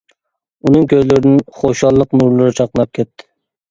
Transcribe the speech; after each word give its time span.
ئۇنىڭ 0.65 0.87
كۆزلىرىدىن 0.95 1.37
خۇشاللىق 1.61 2.19
نۇرلىرى 2.19 2.61
چاقناپ 2.63 2.95
كەتتى. 3.01 3.35